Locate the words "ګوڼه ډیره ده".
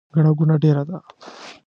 0.37-0.97